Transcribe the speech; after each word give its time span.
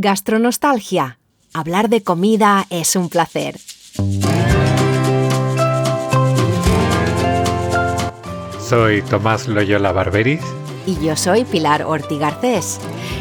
Gastronostalgia. 0.00 1.18
Hablar 1.52 1.88
de 1.88 2.04
comida 2.04 2.66
es 2.70 2.94
un 2.94 3.08
placer. 3.08 3.58
Soy 8.60 9.02
Tomás 9.02 9.48
Loyola 9.48 9.90
Barberis. 9.90 10.40
Y 10.86 11.04
yo 11.04 11.16
soy 11.16 11.44
Pilar 11.44 11.82
Orti 11.82 12.16
Garcés. 12.16 12.78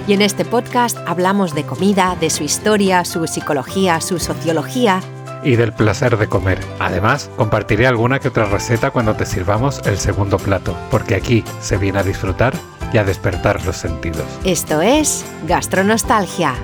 Y 0.07 0.13
en 0.13 0.21
este 0.21 0.45
podcast 0.45 0.99
hablamos 1.07 1.55
de 1.55 1.65
comida, 1.65 2.15
de 2.19 2.29
su 2.29 2.43
historia, 2.43 3.03
su 3.05 3.25
psicología, 3.25 3.99
su 3.99 4.19
sociología. 4.19 5.01
Y 5.43 5.55
del 5.55 5.73
placer 5.73 6.15
de 6.17 6.27
comer. 6.27 6.59
Además, 6.77 7.31
compartiré 7.37 7.87
alguna 7.87 8.19
que 8.19 8.27
otra 8.27 8.45
receta 8.45 8.91
cuando 8.91 9.15
te 9.15 9.25
sirvamos 9.25 9.81
el 9.85 9.97
segundo 9.97 10.37
plato, 10.37 10.77
porque 10.91 11.15
aquí 11.15 11.43
se 11.59 11.77
viene 11.77 11.99
a 11.99 12.03
disfrutar 12.03 12.53
y 12.93 12.97
a 12.97 13.03
despertar 13.03 13.63
los 13.65 13.77
sentidos. 13.77 14.25
Esto 14.43 14.81
es 14.81 15.25
Gastronostalgia. 15.47 16.55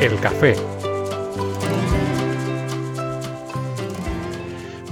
El 0.00 0.20
café. 0.20 0.54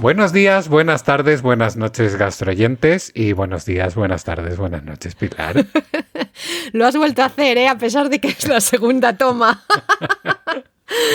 Buenos 0.01 0.33
días, 0.33 0.67
buenas 0.67 1.03
tardes, 1.03 1.41
buenas 1.41 1.77
noches 1.77 2.15
gastroyentes 2.15 3.11
y 3.15 3.33
buenos 3.33 3.65
días, 3.65 3.95
buenas 3.95 4.23
tardes, 4.23 4.57
buenas 4.57 4.83
noches 4.83 5.15
Pilar. 5.15 5.65
Lo 6.73 6.85
has 6.85 6.95
vuelto 6.95 7.23
a 7.23 7.25
hacer, 7.25 7.57
¿eh? 7.57 7.67
a 7.67 7.77
pesar 7.77 8.09
de 8.09 8.19
que 8.19 8.27
es 8.27 8.47
la 8.47 8.61
segunda 8.61 9.17
toma. 9.17 9.63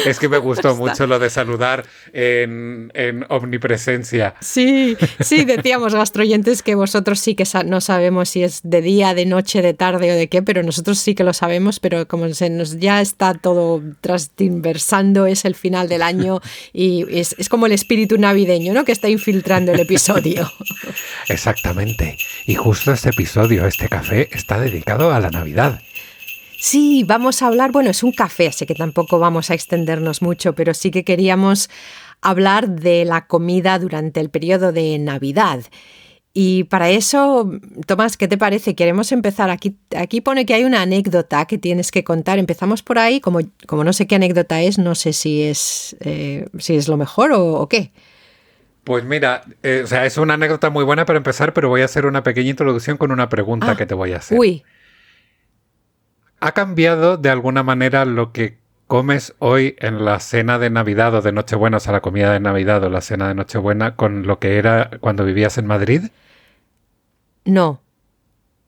Es 0.07 0.19
que 0.19 0.29
me 0.29 0.39
gustó 0.39 0.75
mucho 0.77 1.07
lo 1.07 1.19
de 1.19 1.31
saludar 1.31 1.85
en, 2.13 2.91
omnipresencia. 3.29 4.35
Sí, 4.41 4.97
sí, 5.21 5.45
decíamos 5.45 5.95
gastroyentes 5.95 6.63
que 6.63 6.75
vosotros 6.75 7.21
sí 7.21 7.35
que 7.35 7.45
no 7.67 7.81
sabemos 7.81 8.31
si 8.31 8.43
es 8.43 8.61
de 8.63 8.81
día, 8.81 9.15
de 9.15 9.27
noche, 9.27 9.63
de 9.63 9.75
tarde 9.75 10.13
o 10.13 10.15
de 10.15 10.29
qué, 10.29 10.43
pero 10.43 10.63
nosotros 10.63 10.99
sí 10.99 11.15
que 11.15 11.25
lo 11.25 11.33
sabemos, 11.33 11.81
pero 11.81 12.07
como 12.09 12.33
se 12.35 12.51
nos 12.51 12.79
ya 12.79 13.01
está 13.01 13.35
todo 13.35 13.83
transversando, 14.01 15.27
es 15.27 15.45
el 15.45 15.55
final 15.55 15.89
del 15.89 16.03
año 16.03 16.41
y 16.73 17.07
es, 17.11 17.35
es 17.39 17.49
como 17.49 17.67
el 17.67 17.73
espíritu 17.73 18.19
navideño, 18.19 18.73
¿no? 18.73 18.85
Que 18.85 18.93
está 18.93 19.09
infiltrando 19.09 19.73
el 19.73 19.81
episodio. 19.81 20.51
Exactamente. 21.29 22.19
Y 22.47 22.55
justo 22.55 22.93
este 22.93 23.11
episodio, 23.11 23.67
este 23.67 23.89
café, 23.89 24.29
está 24.33 24.61
dedicado 24.61 25.13
a 25.13 25.21
la 25.21 25.31
Navidad. 25.31 25.81
Sí, 26.61 27.05
vamos 27.07 27.41
a 27.41 27.47
hablar, 27.47 27.73
bueno, 27.73 27.89
es 27.89 28.03
un 28.03 28.13
café, 28.13 28.49
así 28.49 28.67
que 28.67 28.75
tampoco 28.75 29.19
vamos 29.19 29.51
a 29.51 29.55
extendernos 29.55 30.21
mucho, 30.21 30.55
pero 30.55 30.75
sí 30.75 30.91
que 30.91 31.05
queríamos 31.05 31.71
hablar 32.21 32.69
de 32.69 33.07
la 33.07 33.27
comida 33.27 33.79
durante 33.79 34.21
el 34.21 34.29
periodo 34.29 34.71
de 34.71 34.99
Navidad. 34.99 35.61
Y 36.35 36.65
para 36.65 36.91
eso, 36.91 37.51
Tomás, 37.87 38.19
¿qué 38.19 38.29
te 38.29 38.37
parece? 38.37 38.75
Queremos 38.75 39.11
empezar. 39.11 39.49
Aquí, 39.49 39.79
aquí 39.97 40.21
pone 40.21 40.45
que 40.45 40.53
hay 40.53 40.65
una 40.65 40.83
anécdota 40.83 41.47
que 41.47 41.57
tienes 41.57 41.91
que 41.91 42.05
contar. 42.05 42.39
Empezamos 42.39 42.83
por 42.83 42.99
ahí. 42.99 43.21
Como, 43.21 43.41
como 43.67 43.83
no 43.83 43.95
sé 43.95 44.07
qué 44.07 44.17
anécdota 44.17 44.61
es, 44.61 44.79
no 44.79 44.95
sé 44.95 45.15
si 45.15 45.43
es, 45.43 45.97
eh, 46.01 46.47
si 46.59 46.77
es 46.77 46.89
lo 46.89 46.99
mejor 46.99 47.33
o, 47.33 47.67
qué. 47.69 47.91
Pues 48.85 49.03
mira, 49.05 49.43
eh, 49.63 49.81
o 49.83 49.87
sea, 49.87 50.05
es 50.05 50.19
una 50.19 50.35
anécdota 50.35 50.69
muy 50.69 50.85
buena 50.85 51.07
para 51.07 51.17
empezar, 51.17 51.55
pero 51.55 51.71
voy 51.71 51.81
a 51.81 51.87
hacer 51.87 52.05
una 52.05 52.23
pequeña 52.23 52.51
introducción 52.51 52.99
con 52.99 53.13
una 53.13 53.31
pregunta 53.31 53.73
ah, 53.73 53.77
que 53.77 53.87
te 53.87 53.95
voy 53.95 54.13
a 54.13 54.19
hacer. 54.19 54.39
Uy. 54.39 54.63
¿Ha 56.41 56.53
cambiado 56.53 57.17
de 57.17 57.31
alguna 57.31 57.63
manera 57.63 58.05
lo 58.05 58.33
que 58.33 58.59
comes 58.87 59.35
hoy 59.39 59.77
en 59.79 60.05
la 60.05 60.19
cena 60.19 60.59
de 60.59 60.71
Navidad 60.71 61.15
o 61.15 61.23
de 61.23 61.33
Nochebuena, 61.33 61.77
o 61.77 61.81
sea, 61.81 61.93
la 61.93 62.01
comida 62.01 62.33
de 62.33 62.41
Navidad 62.41 62.83
o 62.83 62.89
la 62.89 63.01
cena 63.01 63.29
de 63.29 63.35
Nochebuena, 63.35 63.95
con 63.95 64.27
lo 64.27 64.39
que 64.39 64.59
era 64.59 64.91
cuando 65.01 65.25
vivías 65.25 65.59
en 65.59 65.67
Madrid? 65.67 66.03
No, 67.45 67.83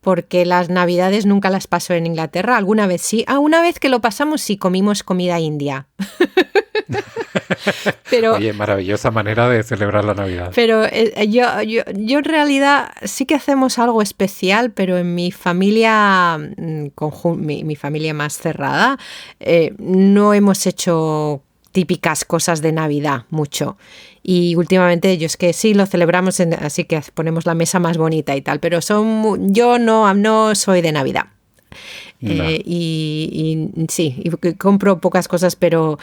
porque 0.02 0.44
las 0.44 0.68
Navidades 0.68 1.26
nunca 1.26 1.48
las 1.48 1.66
paso 1.66 1.94
en 1.94 2.06
Inglaterra. 2.06 2.56
Alguna 2.56 2.86
vez 2.86 3.02
sí. 3.02 3.24
Ah, 3.26 3.38
una 3.38 3.62
vez 3.62 3.78
que 3.78 3.88
lo 3.88 4.00
pasamos 4.00 4.42
sí 4.42 4.56
comimos 4.56 5.02
comida 5.02 5.40
india. 5.40 5.86
pero, 8.10 8.34
Oye, 8.34 8.52
maravillosa 8.52 9.10
manera 9.10 9.48
de 9.48 9.62
celebrar 9.62 10.04
la 10.04 10.14
Navidad. 10.14 10.52
Pero 10.54 10.84
eh, 10.84 11.28
yo, 11.28 11.62
yo, 11.62 11.82
yo, 11.94 12.18
en 12.18 12.24
realidad 12.24 12.92
sí 13.02 13.26
que 13.26 13.34
hacemos 13.34 13.78
algo 13.78 14.02
especial, 14.02 14.70
pero 14.70 14.98
en 14.98 15.14
mi 15.14 15.32
familia, 15.32 16.38
mm, 16.38 16.88
mi, 17.36 17.64
mi 17.64 17.76
familia 17.76 18.14
más 18.14 18.38
cerrada, 18.38 18.98
eh, 19.40 19.74
no 19.78 20.34
hemos 20.34 20.66
hecho 20.66 21.42
típicas 21.72 22.24
cosas 22.24 22.62
de 22.62 22.72
Navidad 22.72 23.24
mucho. 23.30 23.76
Y 24.22 24.54
últimamente 24.54 25.18
yo 25.18 25.26
es 25.26 25.36
que 25.36 25.52
sí 25.52 25.74
lo 25.74 25.86
celebramos, 25.86 26.38
así 26.40 26.84
que 26.84 27.02
ponemos 27.14 27.44
la 27.44 27.54
mesa 27.54 27.80
más 27.80 27.96
bonita 27.96 28.36
y 28.36 28.42
tal, 28.42 28.60
pero 28.60 28.80
son 28.80 29.52
yo 29.52 29.78
no, 29.78 30.12
no 30.14 30.54
soy 30.54 30.80
de 30.80 30.92
Navidad. 30.92 31.26
Eh, 32.20 32.62
y, 32.64 33.68
y, 33.74 33.86
sí, 33.88 34.22
y 34.22 34.52
compro 34.54 35.00
pocas 35.00 35.26
cosas, 35.26 35.56
pero 35.56 35.98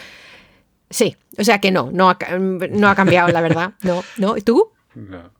Sí, 0.89 1.15
o 1.37 1.43
sea 1.43 1.59
que 1.59 1.71
no, 1.71 1.89
no 1.91 2.09
ha, 2.09 2.17
no 2.39 2.89
ha 2.89 2.95
cambiado, 2.95 3.29
la 3.29 3.41
verdad. 3.41 3.73
No, 3.83 4.03
no. 4.17 4.37
¿Y 4.37 4.41
tú? 4.41 4.71
No. 4.95 5.31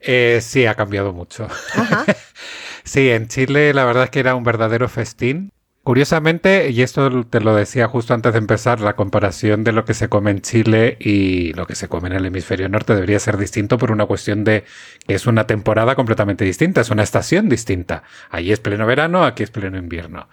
Eh, 0.00 0.40
sí, 0.42 0.66
ha 0.66 0.74
cambiado 0.74 1.12
mucho. 1.12 1.48
sí, 2.84 3.10
en 3.10 3.28
Chile 3.28 3.72
la 3.74 3.84
verdad 3.84 4.04
es 4.04 4.10
que 4.10 4.20
era 4.20 4.34
un 4.34 4.44
verdadero 4.44 4.88
festín. 4.88 5.52
Curiosamente, 5.82 6.70
y 6.70 6.82
esto 6.82 7.24
te 7.26 7.38
lo 7.38 7.54
decía 7.54 7.86
justo 7.86 8.12
antes 8.12 8.32
de 8.32 8.40
empezar, 8.40 8.80
la 8.80 8.96
comparación 8.96 9.62
de 9.62 9.70
lo 9.70 9.84
que 9.84 9.94
se 9.94 10.08
come 10.08 10.32
en 10.32 10.40
Chile 10.40 10.96
y 10.98 11.52
lo 11.52 11.64
que 11.64 11.76
se 11.76 11.86
come 11.86 12.08
en 12.08 12.14
el 12.14 12.26
hemisferio 12.26 12.68
norte 12.68 12.92
debería 12.92 13.20
ser 13.20 13.36
distinto 13.36 13.78
por 13.78 13.92
una 13.92 14.04
cuestión 14.06 14.42
de 14.42 14.64
que 15.06 15.14
es 15.14 15.28
una 15.28 15.46
temporada 15.46 15.94
completamente 15.94 16.44
distinta, 16.44 16.80
es 16.80 16.90
una 16.90 17.04
estación 17.04 17.48
distinta. 17.48 18.02
Allí 18.30 18.50
es 18.50 18.58
pleno 18.58 18.84
verano, 18.84 19.24
aquí 19.24 19.44
es 19.44 19.52
pleno 19.52 19.78
invierno. 19.78 20.28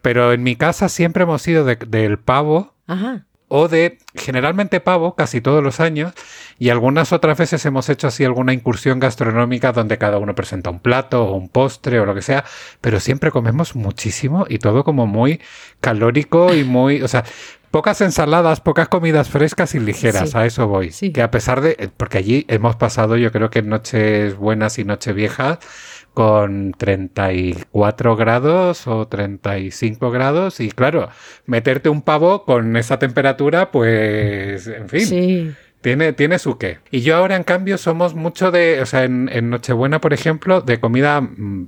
Pero 0.00 0.32
en 0.32 0.42
mi 0.42 0.56
casa 0.56 0.88
siempre 0.88 1.22
hemos 1.22 1.46
ido 1.46 1.64
del 1.64 2.18
pavo 2.18 2.74
Ajá 2.88 3.24
o 3.54 3.68
de 3.68 3.98
generalmente 4.14 4.80
pavo 4.80 5.14
casi 5.14 5.42
todos 5.42 5.62
los 5.62 5.78
años 5.78 6.14
y 6.58 6.70
algunas 6.70 7.12
otras 7.12 7.36
veces 7.36 7.62
hemos 7.66 7.90
hecho 7.90 8.06
así 8.06 8.24
alguna 8.24 8.54
incursión 8.54 8.98
gastronómica 8.98 9.72
donde 9.72 9.98
cada 9.98 10.16
uno 10.16 10.34
presenta 10.34 10.70
un 10.70 10.80
plato 10.80 11.24
o 11.26 11.34
un 11.34 11.50
postre 11.50 12.00
o 12.00 12.06
lo 12.06 12.14
que 12.14 12.22
sea, 12.22 12.46
pero 12.80 12.98
siempre 12.98 13.30
comemos 13.30 13.76
muchísimo 13.76 14.46
y 14.48 14.58
todo 14.58 14.84
como 14.84 15.06
muy 15.06 15.38
calórico 15.82 16.54
y 16.54 16.64
muy, 16.64 17.02
o 17.02 17.08
sea, 17.08 17.24
pocas 17.70 18.00
ensaladas, 18.00 18.62
pocas 18.62 18.88
comidas 18.88 19.28
frescas 19.28 19.74
y 19.74 19.80
ligeras, 19.80 20.34
a 20.34 20.46
eso 20.46 20.66
voy. 20.66 20.90
Que 20.90 21.20
a 21.20 21.30
pesar 21.30 21.60
de, 21.60 21.90
porque 21.98 22.16
allí 22.16 22.46
hemos 22.48 22.76
pasado 22.76 23.18
yo 23.18 23.32
creo 23.32 23.50
que 23.50 23.60
noches 23.60 24.34
buenas 24.34 24.78
y 24.78 24.84
noches 24.84 25.14
viejas 25.14 25.58
con 26.14 26.72
34 26.72 28.16
grados 28.16 28.86
o 28.86 29.08
35 29.08 30.10
grados 30.10 30.60
y 30.60 30.70
claro, 30.70 31.08
meterte 31.46 31.88
un 31.88 32.02
pavo 32.02 32.44
con 32.44 32.76
esa 32.76 32.98
temperatura, 32.98 33.70
pues, 33.70 34.66
en 34.66 34.88
fin. 34.88 35.56
Tiene, 35.80 36.12
tiene 36.12 36.38
su 36.38 36.58
qué. 36.58 36.78
Y 36.92 37.00
yo 37.00 37.16
ahora, 37.16 37.34
en 37.34 37.42
cambio, 37.42 37.76
somos 37.76 38.14
mucho 38.14 38.52
de, 38.52 38.80
o 38.80 38.86
sea, 38.86 39.02
en, 39.02 39.50
Nochebuena, 39.50 40.00
por 40.00 40.12
ejemplo, 40.12 40.60
de 40.60 40.78
comida 40.78 41.20
mm, 41.20 41.66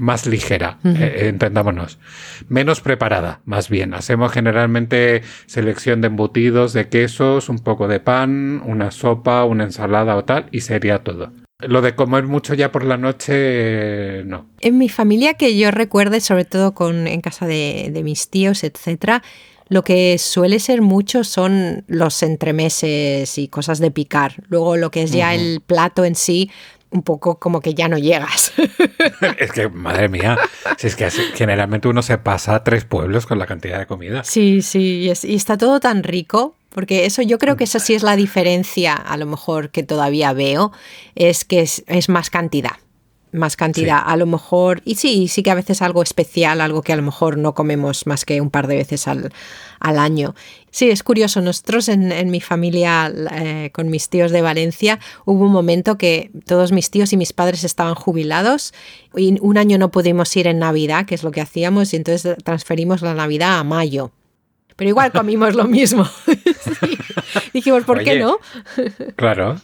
más 0.00 0.26
ligera, 0.26 0.78
eh, 0.84 1.28
entendámonos. 1.28 2.00
Menos 2.48 2.80
preparada, 2.80 3.40
más 3.44 3.68
bien. 3.68 3.94
Hacemos 3.94 4.32
generalmente 4.32 5.22
selección 5.46 6.00
de 6.00 6.08
embutidos, 6.08 6.72
de 6.72 6.88
quesos, 6.88 7.48
un 7.48 7.60
poco 7.60 7.86
de 7.86 8.00
pan, 8.00 8.62
una 8.64 8.90
sopa, 8.90 9.44
una 9.44 9.62
ensalada 9.62 10.16
o 10.16 10.24
tal, 10.24 10.46
y 10.50 10.62
sería 10.62 11.04
todo. 11.04 11.32
Lo 11.68 11.82
de 11.82 11.94
comer 11.94 12.24
mucho 12.24 12.54
ya 12.54 12.72
por 12.72 12.84
la 12.84 12.96
noche, 12.96 14.24
no. 14.24 14.46
En 14.60 14.78
mi 14.78 14.88
familia 14.88 15.34
que 15.34 15.56
yo 15.56 15.70
recuerde, 15.70 16.20
sobre 16.20 16.44
todo 16.44 16.74
con, 16.74 17.06
en 17.06 17.20
casa 17.20 17.46
de, 17.46 18.00
mis 18.04 18.28
tíos, 18.28 18.64
etcétera, 18.64 19.22
lo 19.68 19.84
que 19.84 20.18
suele 20.18 20.58
ser 20.58 20.82
mucho 20.82 21.22
son 21.22 21.84
los 21.86 22.22
entremeses 22.22 23.38
y 23.38 23.48
cosas 23.48 23.78
de 23.78 23.90
picar. 23.90 24.42
Luego 24.48 24.76
lo 24.76 24.90
que 24.90 25.02
es 25.02 25.12
ya 25.12 25.34
el 25.34 25.60
plato 25.60 26.04
en 26.04 26.16
sí, 26.16 26.50
un 26.90 27.02
poco 27.02 27.38
como 27.38 27.60
que 27.60 27.74
ya 27.74 27.88
no 27.88 27.98
llegas. 27.98 28.52
es 29.38 29.52
que, 29.52 29.68
madre 29.68 30.08
mía, 30.08 30.38
si 30.76 30.86
es 30.88 30.96
que 30.96 31.10
generalmente 31.10 31.88
uno 31.88 32.02
se 32.02 32.18
pasa 32.18 32.56
a 32.56 32.64
tres 32.64 32.84
pueblos 32.84 33.26
con 33.26 33.38
la 33.38 33.46
cantidad 33.46 33.78
de 33.78 33.86
comida. 33.86 34.24
Sí, 34.24 34.62
sí, 34.62 35.10
y 35.22 35.34
está 35.34 35.56
todo 35.56 35.80
tan 35.80 36.02
rico 36.02 36.54
porque 36.70 37.04
eso 37.04 37.22
yo 37.22 37.38
creo 37.38 37.56
que 37.56 37.64
esa 37.64 37.78
sí 37.78 37.94
es 37.94 38.02
la 38.02 38.16
diferencia, 38.16 38.94
a 38.94 39.16
lo 39.16 39.26
mejor 39.26 39.70
que 39.70 39.82
todavía 39.82 40.32
veo, 40.32 40.72
es 41.14 41.44
que 41.44 41.60
es, 41.60 42.08
más 42.08 42.30
cantidad. 42.30 42.76
Más 43.32 43.56
cantidad, 43.56 44.02
a 44.04 44.16
lo 44.16 44.26
mejor, 44.26 44.82
y 44.84 44.96
sí, 44.96 45.28
sí 45.28 45.42
que 45.42 45.50
a 45.50 45.54
veces 45.54 45.82
algo 45.82 46.02
especial, 46.02 46.60
algo 46.60 46.82
que 46.82 46.92
a 46.92 46.96
lo 46.96 47.02
mejor 47.02 47.38
no 47.38 47.54
comemos 47.54 48.06
más 48.06 48.24
que 48.24 48.40
un 48.40 48.50
par 48.50 48.66
de 48.66 48.76
veces 48.76 49.06
al, 49.06 49.30
año. 49.80 50.34
Sí, 50.70 50.90
es 50.90 51.02
curioso, 51.02 51.40
nosotros 51.40 51.88
en, 51.88 52.30
mi 52.30 52.40
familia, 52.40 53.12
eh, 53.32 53.70
con 53.72 53.88
mis 53.88 54.08
tíos 54.08 54.32
de 54.32 54.42
Valencia, 54.42 54.98
hubo 55.24 55.44
un 55.44 55.52
momento 55.52 55.96
que 55.96 56.30
todos 56.44 56.72
mis 56.72 56.90
tíos 56.90 57.12
y 57.12 57.16
mis 57.16 57.32
padres 57.32 57.62
estaban 57.62 57.94
jubilados 57.94 58.74
y 59.16 59.38
un 59.40 59.58
año 59.58 59.78
no 59.78 59.90
pudimos 59.90 60.36
ir 60.36 60.48
en 60.48 60.58
Navidad, 60.58 61.06
que 61.06 61.14
es 61.14 61.22
lo 61.22 61.30
que 61.30 61.40
hacíamos, 61.40 61.92
y 61.92 61.96
entonces 61.96 62.36
transferimos 62.42 63.00
la 63.00 63.14
Navidad 63.14 63.58
a 63.58 63.64
mayo 63.64 64.12
pero 64.80 64.88
igual 64.88 65.12
comimos 65.12 65.54
lo 65.54 65.64
mismo. 65.64 66.08
Dijimos, 67.52 67.84
¿por 67.84 68.02
qué 68.02 68.18
no? 68.18 68.38
claro. 69.14 69.60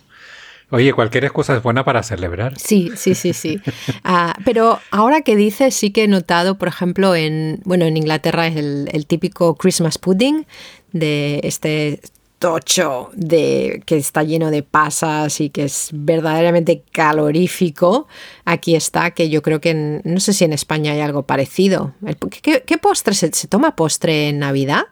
Oye, 0.70 0.92
cualquier 0.92 1.24
excusa 1.24 1.56
es 1.56 1.62
buena 1.62 1.84
para 1.84 2.02
celebrar. 2.02 2.58
Sí, 2.58 2.90
sí, 2.96 3.14
sí, 3.14 3.32
sí. 3.32 3.60
Ah, 4.04 4.36
pero 4.44 4.80
ahora 4.90 5.22
que 5.22 5.36
dices, 5.36 5.74
sí 5.74 5.90
que 5.90 6.04
he 6.04 6.08
notado, 6.08 6.58
por 6.58 6.68
ejemplo, 6.68 7.14
en, 7.14 7.60
bueno, 7.64 7.84
en 7.84 7.96
Inglaterra 7.96 8.46
es 8.46 8.56
el, 8.56 9.06
típico 9.06 9.54
Christmas 9.56 9.98
pudding 9.98 10.46
de 10.92 11.40
este 11.44 12.00
tocho 12.38 13.10
de 13.14 13.82
que 13.86 13.96
está 13.96 14.22
lleno 14.22 14.50
de 14.50 14.62
pasas 14.62 15.40
y 15.40 15.50
que 15.50 15.64
es 15.64 15.90
verdaderamente 15.92 16.82
calorífico. 16.92 18.08
Aquí 18.44 18.74
está, 18.74 19.12
que 19.12 19.28
yo 19.28 19.42
creo 19.42 19.60
que 19.60 20.00
no 20.02 20.20
sé 20.20 20.32
si 20.32 20.44
en 20.44 20.52
España 20.52 20.92
hay 20.92 21.00
algo 21.00 21.22
parecido. 21.24 21.94
¿Qué, 22.42 22.78
postre 22.78 23.14
se, 23.14 23.30
toma 23.48 23.76
postre 23.76 24.28
en 24.28 24.40
Navidad? 24.40 24.84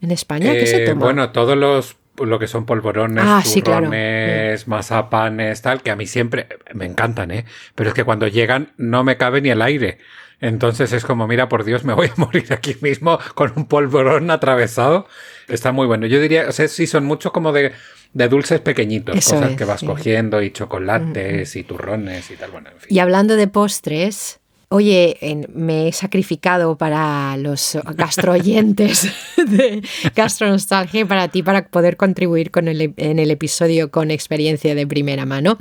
¿En 0.00 0.10
España 0.10 0.52
qué 0.52 0.66
se 0.66 0.84
eh, 0.84 0.86
toma? 0.86 1.04
Bueno, 1.04 1.30
todos 1.30 1.56
los 1.56 1.96
lo 2.24 2.38
que 2.38 2.46
son 2.46 2.66
polvorones, 2.66 3.24
ah, 3.26 3.42
turrones, 3.42 4.68
mazapanes, 4.68 5.62
tal, 5.62 5.82
que 5.82 5.90
a 5.90 5.96
mí 5.96 6.06
siempre 6.06 6.48
me 6.74 6.86
encantan, 6.86 7.30
¿eh? 7.30 7.44
Pero 7.74 7.90
es 7.90 7.94
que 7.94 8.04
cuando 8.04 8.28
llegan 8.28 8.72
no 8.76 9.04
me 9.04 9.16
cabe 9.16 9.40
ni 9.40 9.50
el 9.50 9.62
aire. 9.62 9.98
Entonces 10.40 10.92
es 10.92 11.04
como, 11.04 11.28
mira, 11.28 11.48
por 11.48 11.64
Dios, 11.64 11.84
me 11.84 11.94
voy 11.94 12.08
a 12.08 12.14
morir 12.16 12.52
aquí 12.52 12.76
mismo 12.80 13.18
con 13.34 13.52
un 13.56 13.66
polvorón 13.66 14.30
atravesado. 14.30 15.06
Está 15.48 15.72
muy 15.72 15.86
bueno. 15.86 16.06
Yo 16.06 16.20
diría, 16.20 16.48
o 16.48 16.52
sea, 16.52 16.68
sí, 16.68 16.86
son 16.86 17.04
muchos 17.04 17.32
como 17.32 17.52
de, 17.52 17.72
de 18.12 18.28
dulces 18.28 18.60
pequeñitos, 18.60 19.14
cosas 19.14 19.56
que 19.56 19.64
vas 19.64 19.82
cogiendo 19.82 20.42
y 20.42 20.50
chocolates 20.50 21.54
y 21.56 21.62
turrones 21.62 22.30
y 22.30 22.36
tal. 22.36 22.50
Bueno, 22.50 22.70
en 22.70 22.78
fin. 22.78 22.96
Y 22.96 22.98
hablando 22.98 23.36
de 23.36 23.46
postres, 23.46 24.40
Oye, 24.72 25.18
me 25.52 25.88
he 25.88 25.92
sacrificado 25.92 26.78
para 26.78 27.36
los 27.36 27.76
gastroyentes 27.94 29.06
de 29.36 29.82
Gastronostalgia 30.16 31.02
y 31.02 31.04
para 31.04 31.28
ti 31.28 31.42
para 31.42 31.68
poder 31.68 31.98
contribuir 31.98 32.50
con 32.50 32.68
el, 32.68 32.94
en 32.96 33.18
el 33.18 33.30
episodio 33.30 33.90
con 33.90 34.10
experiencia 34.10 34.74
de 34.74 34.86
primera 34.86 35.26
mano. 35.26 35.58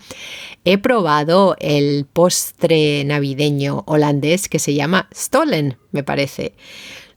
He 0.63 0.77
probado 0.77 1.57
el 1.59 2.05
postre 2.05 3.03
navideño 3.03 3.83
holandés 3.85 4.47
que 4.47 4.59
se 4.59 4.75
llama 4.75 5.09
Stollen, 5.13 5.77
me 5.91 6.03
parece. 6.03 6.53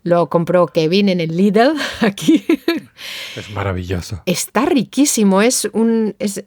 Lo 0.03 0.29
compró 0.29 0.67
Kevin 0.67 1.09
en 1.09 1.21
el 1.21 1.37
Lidl 1.37 1.77
aquí. 2.01 2.45
Es 3.37 3.51
maravilloso. 3.51 4.21
Está 4.27 4.67
riquísimo, 4.67 5.43
es 5.43 5.69
un 5.73 6.17
es 6.19 6.45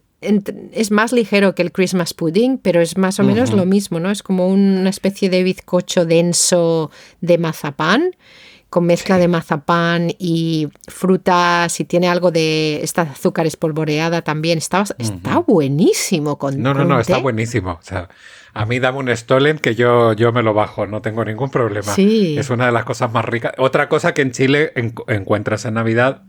más 0.92 1.12
ligero 1.12 1.54
que 1.56 1.62
el 1.62 1.72
Christmas 1.72 2.14
pudding, 2.14 2.58
pero 2.58 2.82
es 2.82 2.98
más 2.98 3.20
o 3.20 3.24
menos 3.24 3.54
lo 3.54 3.66
mismo, 3.66 4.00
¿no? 4.00 4.10
Es 4.10 4.24
como 4.24 4.48
una 4.48 4.90
especie 4.90 5.30
de 5.30 5.44
bizcocho 5.44 6.06
denso 6.06 6.92
de 7.22 7.38
mazapán, 7.38 8.16
con 8.70 8.86
mezcla 8.86 9.18
de 9.18 9.28
mazapán 9.28 10.12
y 10.18 10.70
frutas, 10.88 11.80
y 11.80 11.86
tiene 11.86 12.08
algo 12.08 12.32
de 12.32 12.82
esta 12.82 13.04
azúcar 13.04 13.46
espolvoreada 13.46 14.24
también. 14.24 14.58
Está, 14.58 14.86
está 14.98 15.38
buenísimo 15.40 16.38
con 16.38 16.62
No, 16.62 16.74
no, 16.74 16.84
no, 16.84 17.00
está 17.00 17.20
buenísimo. 17.20 17.74
O 17.80 17.84
sea, 17.84 18.10
a 18.54 18.66
mí 18.66 18.80
dame 18.80 18.98
un 18.98 19.16
Stollen 19.16 19.60
que 19.60 19.76
yo, 19.76 20.14
yo 20.14 20.32
me 20.32 20.42
lo 20.42 20.54
bajo, 20.56 20.88
no 20.88 21.02
tengo 21.02 21.24
ningún 21.24 21.52
problema. 21.52 21.94
Sí. 21.94 22.36
Es 22.40 22.50
una 22.50 22.66
de 22.66 22.72
las 22.72 22.86
cosas 22.86 23.12
más 23.14 23.24
ricas. 23.24 23.54
Otra 23.58 23.88
cosa 23.88 24.14
que 24.16 24.24
en 24.24 24.32
Chile 24.32 24.74
encuentras 25.08 25.66
en 25.66 25.76
Navidad 25.76 26.24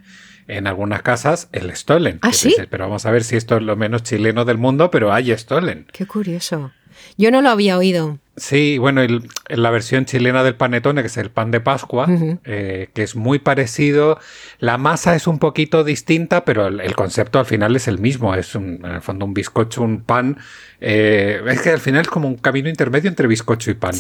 en 0.49 0.67
algunas 0.67 1.03
casas 1.03 1.49
el 1.53 1.75
Stollen. 1.77 2.19
¿Ah, 2.23 2.33
sí? 2.33 2.55
pero 2.71 2.85
vamos 2.85 3.07
a 3.07 3.11
ver 3.11 3.23
si 3.23 3.37
esto 3.37 3.57
es 3.57 3.63
lo 3.63 3.77
menos 3.77 4.03
chileno 4.03 4.45
del 4.45 4.59
mundo, 4.59 4.91
pero 4.91 5.13
hay 5.13 5.37
Stollen. 5.37 5.87
Qué 5.93 6.07
curioso. 6.07 6.73
Yo 7.17 7.31
no 7.31 7.43
lo 7.43 7.51
había 7.51 7.79
oído. 7.79 8.19
Sí, 8.39 8.79
bueno, 8.79 9.03
el, 9.03 9.29
la 9.49 9.71
versión 9.71 10.05
chilena 10.05 10.43
del 10.43 10.55
panetone, 10.55 11.03
que 11.03 11.09
es 11.09 11.17
el 11.17 11.31
pan 11.31 11.51
de 11.51 11.61
Pascua, 11.61 12.07
eh, 12.45 12.89
que 12.95 13.03
es 13.03 13.17
muy 13.17 13.39
parecido. 13.39 14.19
La 14.59 14.79
masa 14.79 15.15
es 15.15 15.27
un 15.27 15.39
poquito 15.39 15.85
distinta, 15.85 16.45
pero 16.45 16.67
el, 16.67 16.95
concepto 16.95 17.39
al 17.39 17.47
final 17.47 17.77
es 17.77 17.89
el 17.89 17.99
mismo. 17.99 18.35
Es 18.35 18.55
un, 18.55 18.81
en 18.85 18.93
el 18.93 19.01
fondo 19.03 19.25
un 19.25 19.35
bizcocho, 19.35 19.83
un 19.83 20.03
pan. 20.03 20.39
Eh, 20.81 21.43
es 21.49 21.63
que 21.63 21.71
al 21.71 21.81
final 21.81 22.03
es 22.03 22.09
como 22.09 22.29
un 22.29 22.37
camino 22.37 22.69
intermedio 22.69 23.09
entre 23.09 23.27
bizcocho 23.27 23.71
y 23.71 23.75
pan. 23.75 23.95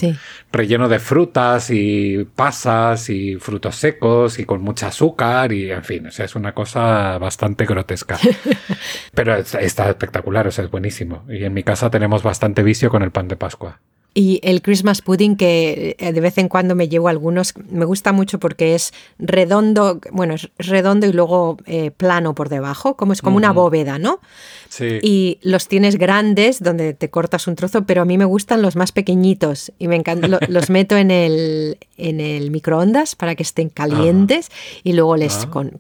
Relleno 0.52 0.88
de 0.88 0.99
frutas 0.99 1.70
y 1.70 2.25
pasas 2.37 3.11
y 3.11 3.37
frutos 3.37 3.76
secos 3.76 4.38
y 4.38 4.44
con 4.44 4.62
mucha 4.62 4.88
azúcar 4.88 5.52
y 5.52 5.70
en 5.70 5.85
fin, 5.85 6.06
o 6.06 6.11
sea, 6.11 6.25
es 6.25 6.37
una 6.37 6.55
cosa 6.55 7.19
bastante 7.19 7.67
grotesca. 7.67 8.19
pero 9.14 9.37
está 9.37 9.88
espectacular, 9.88 10.46
o 10.46 10.50
sea, 10.50 10.64
es 10.64 10.70
buenísimo. 10.70 11.25
Y 11.29 11.44
en 11.44 11.55
mi 11.55 11.62
casa 11.62 11.90
tenemos 11.90 12.23
bastante 12.23 12.62
vicio 12.62 12.90
con 12.90 13.02
el 13.02 13.11
pan 13.11 13.29
de 13.29 13.37
Pascua. 13.37 13.81
Y 14.15 14.41
el 14.43 14.63
Christmas 14.63 15.03
pudding, 15.03 15.37
que 15.37 15.95
eh, 15.99 16.13
de 16.13 16.21
vez 16.21 16.39
en 16.39 16.49
cuando 16.49 16.75
me 16.75 16.89
llevo 16.89 17.09
algunos, 17.09 17.55
me 17.71 17.85
gusta 17.85 18.13
mucho 18.13 18.41
porque 18.41 18.75
es 18.75 18.93
redondo, 19.19 20.01
bueno, 20.11 20.35
es 20.35 20.49
redondo 20.59 21.07
y 21.07 21.13
luego 21.13 21.59
eh, 21.67 21.91
plano 21.93 22.35
por 22.35 22.49
debajo, 22.49 22.97
como 22.97 23.13
es 23.13 23.23
como 23.23 23.37
una 23.37 23.53
bóveda, 23.53 23.99
¿no? 23.99 24.21
Sí. 24.69 24.99
Y 25.03 25.39
los 25.43 25.69
tienes 25.69 25.97
grandes 25.97 26.63
donde 26.63 26.95
te 26.95 27.11
cortas 27.11 27.47
un 27.47 27.55
trozo, 27.55 27.85
pero 27.85 28.03
a 28.03 28.05
mí 28.05 28.19
me 28.19 28.25
gustan 28.25 28.63
los 28.63 28.77
más 28.77 28.93
pequeñitos 28.93 29.73
y 29.79 29.89
me 29.89 29.97
encanta, 29.97 30.27
los 30.49 30.71
meto 30.71 30.97
en 30.97 31.11
el, 31.11 31.79
en 31.97 32.21
el 32.21 32.51
microondas 32.51 33.15
para 33.15 33.35
que 33.35 33.43
estén 33.43 33.69
calientes 33.69 34.51
y 34.83 34.95
luego 34.95 35.17
les 35.17 35.45
ah. 35.45 35.51
con, 35.51 35.71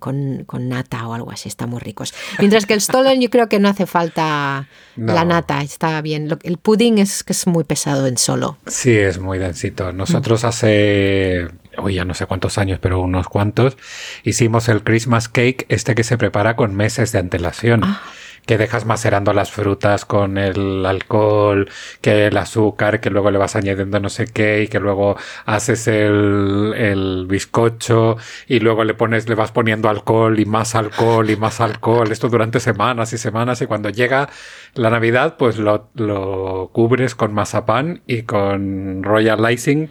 con, 0.44 0.68
nata 0.68 1.08
o 1.08 1.14
algo 1.14 1.30
así, 1.30 1.48
están 1.48 1.70
muy 1.70 1.80
ricos. 1.80 2.14
Mientras 2.38 2.66
que 2.66 2.74
el 2.74 2.80
Stollen 2.80 3.20
yo 3.20 3.30
creo 3.30 3.48
que 3.48 3.58
no 3.58 3.68
hace 3.68 3.86
falta 3.86 4.68
la 4.96 5.24
nata, 5.24 5.62
está 5.62 6.00
bien. 6.02 6.28
El 6.42 6.58
pudding 6.58 6.98
es 6.98 7.24
que 7.24 7.32
es 7.32 7.46
muy 7.46 7.64
pesado 7.64 8.06
en 8.06 8.17
solo. 8.18 8.58
Sí, 8.66 8.96
es 8.96 9.18
muy 9.18 9.38
densito. 9.38 9.92
Nosotros 9.92 10.44
hace, 10.44 11.48
hoy 11.76 11.94
ya 11.94 12.04
no 12.04 12.14
sé 12.14 12.26
cuántos 12.26 12.58
años, 12.58 12.78
pero 12.80 13.00
unos 13.00 13.28
cuantos, 13.28 13.76
hicimos 14.24 14.68
el 14.68 14.82
Christmas 14.82 15.28
cake, 15.28 15.66
este 15.68 15.94
que 15.94 16.04
se 16.04 16.18
prepara 16.18 16.56
con 16.56 16.74
meses 16.74 17.12
de 17.12 17.18
antelación. 17.18 17.82
Ah 17.84 18.02
que 18.48 18.56
dejas 18.56 18.86
macerando 18.86 19.34
las 19.34 19.50
frutas 19.52 20.06
con 20.06 20.38
el 20.38 20.86
alcohol, 20.86 21.68
que 22.00 22.28
el 22.28 22.36
azúcar, 22.38 22.98
que 22.98 23.10
luego 23.10 23.30
le 23.30 23.36
vas 23.36 23.56
añadiendo 23.56 24.00
no 24.00 24.08
sé 24.08 24.24
qué 24.26 24.62
y 24.62 24.68
que 24.68 24.80
luego 24.80 25.18
haces 25.44 25.86
el, 25.86 26.72
el 26.74 27.26
bizcocho 27.28 28.16
y 28.46 28.60
luego 28.60 28.84
le 28.84 28.94
pones, 28.94 29.28
le 29.28 29.34
vas 29.34 29.52
poniendo 29.52 29.90
alcohol 29.90 30.40
y 30.40 30.46
más 30.46 30.74
alcohol 30.74 31.28
y 31.28 31.36
más 31.36 31.60
alcohol, 31.60 32.10
esto 32.10 32.30
durante 32.30 32.58
semanas 32.58 33.12
y 33.12 33.18
semanas 33.18 33.60
y 33.60 33.66
cuando 33.66 33.90
llega 33.90 34.30
la 34.72 34.88
Navidad 34.88 35.36
pues 35.36 35.58
lo, 35.58 35.90
lo 35.94 36.70
cubres 36.72 37.14
con 37.14 37.34
mazapán 37.34 38.00
y 38.06 38.22
con 38.22 39.02
royal 39.02 39.52
icing 39.52 39.90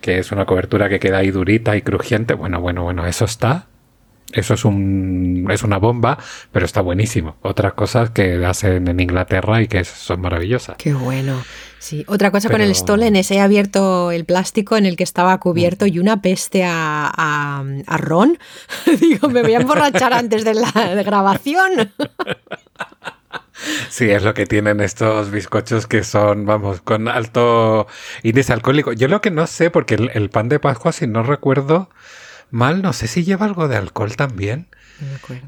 que 0.00 0.20
es 0.20 0.30
una 0.30 0.46
cobertura 0.46 0.88
que 0.88 1.00
queda 1.00 1.18
ahí 1.18 1.32
durita 1.32 1.76
y 1.76 1.82
crujiente. 1.82 2.34
Bueno, 2.34 2.60
bueno, 2.60 2.84
bueno, 2.84 3.04
eso 3.04 3.24
está 3.24 3.66
eso 4.32 4.54
es, 4.54 4.64
un, 4.64 5.46
es 5.50 5.62
una 5.62 5.78
bomba, 5.78 6.18
pero 6.52 6.66
está 6.66 6.80
buenísimo. 6.80 7.36
Otras 7.42 7.74
cosas 7.74 8.10
que 8.10 8.44
hacen 8.44 8.88
en 8.88 9.00
Inglaterra 9.00 9.62
y 9.62 9.68
que 9.68 9.84
son 9.84 10.20
maravillosas. 10.20 10.76
Qué 10.78 10.94
bueno. 10.94 11.42
Sí, 11.78 12.04
otra 12.08 12.32
cosa 12.32 12.50
con 12.50 12.60
el 12.60 12.74
Stollen 12.74 13.14
es 13.14 13.30
he 13.30 13.40
abierto 13.40 14.10
el 14.10 14.24
plástico 14.24 14.76
en 14.76 14.86
el 14.86 14.96
que 14.96 15.04
estaba 15.04 15.38
cubierto 15.38 15.86
y 15.86 16.00
una 16.00 16.20
peste 16.20 16.64
a, 16.64 17.12
a, 17.14 17.96
ron. 17.98 18.38
Digo, 19.00 19.28
me 19.28 19.42
voy 19.42 19.54
a 19.54 19.60
emborrachar 19.60 20.12
antes 20.12 20.44
de 20.44 20.54
la 20.54 20.72
grabación. 21.04 21.92
Sí, 23.88 24.10
es 24.10 24.22
lo 24.22 24.34
que 24.34 24.44
tienen 24.44 24.80
estos 24.80 25.30
bizcochos 25.30 25.86
que 25.86 26.04
son, 26.04 26.44
vamos, 26.44 26.82
con 26.82 27.08
alto 27.08 27.86
índice 28.22 28.52
alcohólico. 28.52 28.92
Yo 28.92 29.08
lo 29.08 29.22
que 29.22 29.30
no 29.30 29.46
sé, 29.46 29.70
porque 29.70 29.94
el 29.94 30.28
pan 30.28 30.50
de 30.50 30.60
Pascua, 30.60 30.92
si 30.92 31.06
no 31.06 31.22
recuerdo, 31.22 31.88
mal, 32.50 32.82
no 32.82 32.92
sé 32.92 33.06
si 33.06 33.24
lleva 33.24 33.46
algo 33.46 33.68
de 33.68 33.76
alcohol 33.76 34.16
también. 34.16 34.68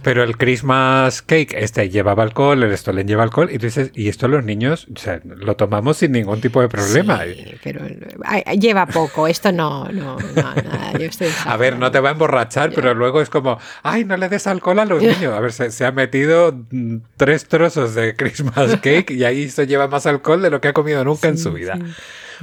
Pero 0.02 0.22
el 0.24 0.36
Christmas 0.36 1.22
cake, 1.22 1.54
este 1.54 1.88
llevaba 1.88 2.22
alcohol, 2.22 2.62
el 2.62 2.76
Stolen 2.76 3.08
lleva 3.08 3.22
alcohol, 3.22 3.48
y 3.50 3.56
dices, 3.56 3.90
y 3.94 4.08
esto 4.08 4.28
los 4.28 4.44
niños, 4.44 4.86
o 4.94 4.98
sea, 4.98 5.20
lo 5.24 5.56
tomamos 5.56 5.96
sin 5.96 6.12
ningún 6.12 6.40
tipo 6.42 6.60
de 6.60 6.68
problema. 6.68 7.22
pero 7.64 7.80
lleva 8.60 8.84
poco, 8.86 9.26
esto 9.26 9.50
no, 9.50 9.88
no, 9.90 10.18
no, 10.18 10.32
nada, 10.34 10.92
A 11.46 11.56
ver, 11.56 11.78
no 11.78 11.90
te 11.90 12.00
va 12.00 12.10
a 12.10 12.12
emborrachar, 12.12 12.72
pero 12.74 12.92
luego 12.92 13.22
es 13.22 13.30
como, 13.30 13.58
ay, 13.82 14.04
no 14.04 14.16
le 14.18 14.28
des 14.28 14.46
alcohol 14.46 14.80
a 14.80 14.84
los 14.84 15.02
niños. 15.02 15.32
A 15.34 15.40
ver, 15.40 15.52
se, 15.52 15.84
ha 15.86 15.92
metido 15.92 16.52
mm, 16.70 16.96
tres 17.16 17.46
trozos 17.46 17.94
de 17.94 18.16
Christmas 18.16 18.76
cake 18.82 19.12
y 19.12 19.24
ahí 19.24 19.48
se 19.48 19.66
lleva 19.66 19.88
más 19.88 20.04
alcohol 20.04 20.42
de 20.42 20.50
lo 20.50 20.60
que 20.60 20.68
ha 20.68 20.72
comido 20.74 21.02
nunca 21.04 21.28
en 21.28 21.38
su 21.38 21.52
vida. 21.52 21.78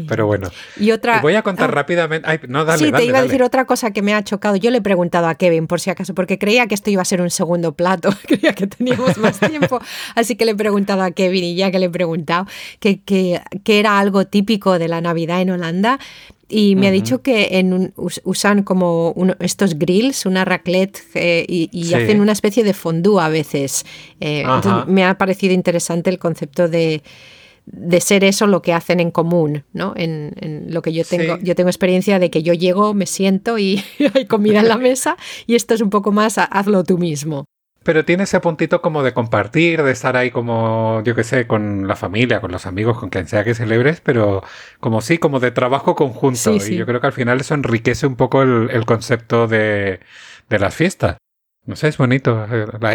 Pero 0.07 0.25
bueno. 0.25 0.49
Y 0.77 0.91
otra. 0.91 1.21
voy 1.21 1.35
a 1.35 1.41
contar 1.41 1.69
ah, 1.69 1.73
rápidamente. 1.73 2.47
no, 2.47 2.65
dale, 2.65 2.85
sí, 2.85 2.91
te 2.91 3.05
iba 3.05 3.19
a 3.19 3.23
decir 3.23 3.43
otra 3.43 3.65
cosa 3.65 3.91
que 3.91 4.01
me 4.01 4.13
ha 4.13 4.23
chocado. 4.23 4.55
Yo 4.55 4.71
le 4.71 4.79
he 4.79 4.81
preguntado 4.81 5.27
a 5.27 5.35
Kevin, 5.35 5.67
por 5.67 5.79
si 5.79 5.89
acaso, 5.89 6.13
porque 6.13 6.37
creía 6.37 6.67
que 6.67 6.75
esto 6.75 6.89
iba 6.89 7.01
a 7.01 7.05
ser 7.05 7.21
un 7.21 7.29
segundo 7.29 7.73
plato. 7.73 8.09
creía 8.27 8.53
que 8.53 8.67
teníamos 8.67 9.17
más 9.17 9.39
tiempo. 9.39 9.79
Así 10.15 10.35
que 10.35 10.45
le 10.45 10.51
he 10.51 10.55
preguntado 10.55 11.03
a 11.03 11.11
Kevin 11.11 11.43
y 11.43 11.55
ya 11.55 11.71
que 11.71 11.79
le 11.79 11.85
he 11.87 11.89
preguntado 11.89 12.47
que, 12.79 13.01
que, 13.01 13.41
era 13.65 13.99
algo 13.99 14.25
típico 14.25 14.79
de 14.79 14.87
la 14.87 15.01
Navidad 15.01 15.41
en 15.41 15.51
Holanda. 15.51 15.99
Y 16.47 16.75
me 16.75 16.87
ha 16.87 16.91
dicho 16.91 17.23
que 17.23 17.57
en 17.57 17.91
usan 17.95 18.61
como 18.61 19.15
estos 19.39 19.79
grills, 19.79 20.27
una 20.27 20.45
raclette, 20.45 20.99
eh, 21.15 21.43
y, 21.47 21.93
hacen 21.95 22.21
una 22.21 22.33
especie 22.33 22.63
de 22.63 22.73
fondue 22.73 23.23
a 23.23 23.29
veces. 23.29 23.83
Eh, 24.19 24.41
entonces 24.41 24.85
me 24.87 25.03
ha 25.03 25.17
parecido 25.17 25.55
interesante 25.55 26.11
el 26.11 26.19
concepto 26.19 26.67
de, 26.67 27.01
de 27.65 27.99
ser 27.99 28.23
eso 28.23 28.47
lo 28.47 28.61
que 28.61 28.73
hacen 28.73 28.99
en 28.99 29.11
común, 29.11 29.63
¿no? 29.73 29.93
En, 29.95 30.67
lo 30.69 30.81
que 30.81 30.93
yo 30.93 31.03
tengo, 31.03 31.37
yo 31.41 31.55
tengo 31.55 31.69
experiencia 31.69 32.19
de 32.19 32.29
que 32.29 32.43
yo 32.43 32.53
llego, 32.53 32.93
me 32.93 33.05
siento 33.05 33.57
y 33.57 33.83
hay 34.13 34.25
comida 34.25 34.59
en 34.59 34.67
la 34.67 34.77
mesa 34.77 35.17
y 35.47 35.55
esto 35.55 35.73
es 35.73 35.81
un 35.81 35.89
poco 35.89 36.11
más 36.11 36.37
hazlo 36.37 36.83
tú 36.83 36.97
mismo. 36.97 37.45
pero 37.83 38.05
tiene 38.05 38.23
ese 38.23 38.39
puntito 38.39 38.81
como 38.81 39.03
de 39.03 39.13
compartir, 39.13 39.83
de 39.83 39.91
estar 39.91 40.17
ahí 40.17 40.31
como, 40.31 41.01
yo 41.03 41.15
qué 41.15 41.23
sé, 41.23 41.47
con 41.47 41.87
la 41.87 41.95
familia, 41.95 42.41
con 42.41 42.51
los 42.51 42.65
amigos, 42.65 42.97
con 42.97 43.09
quien 43.09 43.27
sea 43.27 43.43
que 43.43 43.53
celebres, 43.53 44.01
pero 44.01 44.43
como 44.79 45.01
sí, 45.01 45.17
como 45.17 45.39
de 45.39 45.51
trabajo 45.51 45.95
conjunto. 45.95 46.55
Y 46.55 46.75
yo 46.75 46.85
creo 46.85 47.01
que 47.01 47.07
al 47.07 47.13
final 47.13 47.41
eso 47.41 47.53
enriquece 47.53 48.07
un 48.07 48.15
poco 48.15 48.41
el, 48.41 48.85
concepto 48.85 49.47
de, 49.47 49.99
de 50.49 50.59
las 50.59 50.75
fiestas. 50.75 51.17
No 51.65 51.75
sé, 51.75 51.87
es 51.87 51.97
bonito. 51.97 52.45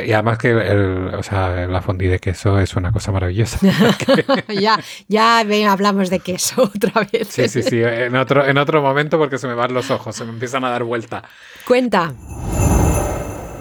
Y 0.06 0.12
además 0.12 0.38
que 0.38 0.50
el, 0.50 1.12
o 1.14 1.22
sea, 1.24 1.66
la 1.66 1.82
fondue 1.82 2.08
de 2.08 2.20
queso 2.20 2.58
es 2.58 2.76
una 2.76 2.92
cosa 2.92 3.10
maravillosa. 3.10 3.58
ya, 4.48 4.78
ya 5.08 5.40
hablamos 5.72 6.08
de 6.08 6.20
queso 6.20 6.62
otra 6.74 7.06
vez. 7.12 7.28
Sí, 7.28 7.48
sí, 7.48 7.62
sí. 7.62 7.82
En 7.82 8.14
otro, 8.14 8.46
en 8.46 8.58
otro 8.58 8.80
momento 8.80 9.18
porque 9.18 9.38
se 9.38 9.48
me 9.48 9.54
van 9.54 9.74
los 9.74 9.90
ojos, 9.90 10.14
se 10.14 10.24
me 10.24 10.30
empiezan 10.30 10.64
a 10.64 10.70
dar 10.70 10.84
vuelta. 10.84 11.22
Cuenta. 11.66 12.12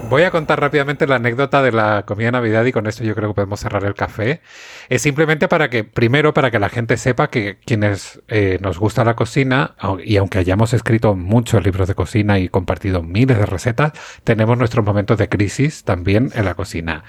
Voy 0.10 0.24
a 0.24 0.32
contar 0.32 0.60
rápidamente 0.60 1.06
la 1.06 1.18
anécdota 1.18 1.62
de 1.62 1.72
la 1.72 2.04
comida 2.04 2.30
de 2.30 2.32
Navidad 2.32 2.66
y 2.66 2.72
con 2.72 2.88
esto 2.88 3.04
yo 3.04 3.14
creo 3.14 3.30
que 3.30 3.36
podemos 3.36 3.60
cerrar 3.60 3.84
el 3.84 3.94
café. 3.94 4.42
Es 4.90 5.04
simplemente 5.04 5.48
para 5.48 5.70
que, 5.70 5.84
primero, 5.84 6.34
para 6.34 6.50
que 6.50 6.58
la 6.58 6.70
gente 6.70 6.98
sepa 6.98 7.30
que 7.30 7.60
quienes 7.64 8.20
eh, 8.28 8.58
nos 8.60 8.80
gusta 8.80 9.04
la 9.04 9.16
cocina, 9.16 9.76
y 10.04 10.18
aunque 10.18 10.40
hayamos 10.40 10.74
escrito 10.74 11.14
muchos 11.14 11.64
libros 11.64 11.88
de 11.88 11.94
cocina 11.94 12.40
y 12.40 12.50
compartido 12.50 13.04
miles 13.04 13.38
de 13.38 13.46
recetas, 13.46 13.92
tenemos 14.24 14.58
nuestros 14.58 14.84
momentos 14.84 15.20
de 15.20 15.30
crisis 15.30 15.84
también 15.84 16.32
en 16.34 16.46
la 16.46 16.56
cocina. 16.56 17.04